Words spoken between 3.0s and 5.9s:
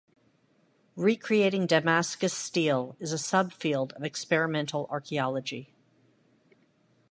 a subfield of experimental archaeology.